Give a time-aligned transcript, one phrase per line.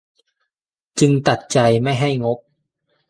[0.99, 2.37] จึงตัดใจไม่ให้งบ